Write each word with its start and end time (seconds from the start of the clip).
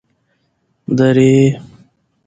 درې 0.97 1.31